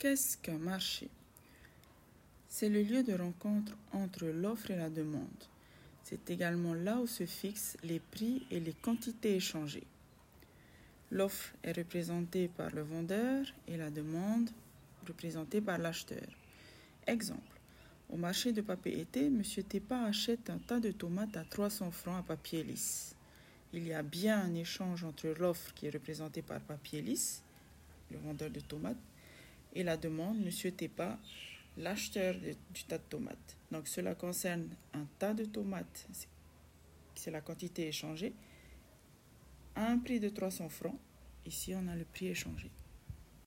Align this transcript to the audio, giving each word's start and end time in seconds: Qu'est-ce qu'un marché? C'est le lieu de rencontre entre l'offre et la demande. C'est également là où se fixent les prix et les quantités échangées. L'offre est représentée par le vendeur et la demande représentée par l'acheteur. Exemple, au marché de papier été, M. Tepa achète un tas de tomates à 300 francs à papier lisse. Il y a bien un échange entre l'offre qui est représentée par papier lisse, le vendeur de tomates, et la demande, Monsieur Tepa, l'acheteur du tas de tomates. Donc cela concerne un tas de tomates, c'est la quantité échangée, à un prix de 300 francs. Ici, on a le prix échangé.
Qu'est-ce 0.00 0.38
qu'un 0.38 0.56
marché? 0.56 1.10
C'est 2.48 2.70
le 2.70 2.80
lieu 2.80 3.02
de 3.02 3.12
rencontre 3.12 3.76
entre 3.92 4.24
l'offre 4.24 4.70
et 4.70 4.76
la 4.76 4.88
demande. 4.88 5.44
C'est 6.04 6.30
également 6.30 6.72
là 6.72 6.96
où 7.00 7.06
se 7.06 7.26
fixent 7.26 7.76
les 7.82 8.00
prix 8.00 8.46
et 8.50 8.60
les 8.60 8.72
quantités 8.72 9.36
échangées. 9.36 9.86
L'offre 11.10 11.52
est 11.62 11.76
représentée 11.76 12.48
par 12.48 12.70
le 12.70 12.80
vendeur 12.80 13.44
et 13.68 13.76
la 13.76 13.90
demande 13.90 14.48
représentée 15.06 15.60
par 15.60 15.76
l'acheteur. 15.76 16.26
Exemple, 17.06 17.60
au 18.08 18.16
marché 18.16 18.52
de 18.52 18.62
papier 18.62 19.00
été, 19.00 19.26
M. 19.26 19.42
Tepa 19.68 20.04
achète 20.04 20.48
un 20.48 20.56
tas 20.56 20.80
de 20.80 20.92
tomates 20.92 21.36
à 21.36 21.44
300 21.44 21.90
francs 21.90 22.20
à 22.20 22.22
papier 22.22 22.64
lisse. 22.64 23.14
Il 23.74 23.86
y 23.86 23.92
a 23.92 24.02
bien 24.02 24.40
un 24.40 24.54
échange 24.54 25.04
entre 25.04 25.28
l'offre 25.38 25.74
qui 25.74 25.88
est 25.88 25.90
représentée 25.90 26.40
par 26.40 26.60
papier 26.60 27.02
lisse, 27.02 27.42
le 28.10 28.16
vendeur 28.16 28.48
de 28.48 28.60
tomates, 28.60 28.96
et 29.74 29.82
la 29.82 29.96
demande, 29.96 30.38
Monsieur 30.38 30.72
Tepa, 30.72 31.18
l'acheteur 31.76 32.34
du 32.34 32.84
tas 32.84 32.98
de 32.98 33.04
tomates. 33.04 33.56
Donc 33.70 33.88
cela 33.88 34.14
concerne 34.14 34.68
un 34.94 35.06
tas 35.18 35.34
de 35.34 35.44
tomates, 35.44 36.06
c'est 37.14 37.30
la 37.30 37.40
quantité 37.40 37.88
échangée, 37.88 38.32
à 39.74 39.86
un 39.86 39.98
prix 39.98 40.20
de 40.20 40.28
300 40.28 40.68
francs. 40.68 40.98
Ici, 41.46 41.74
on 41.74 41.86
a 41.88 41.96
le 41.96 42.04
prix 42.04 42.28
échangé. 42.28 42.70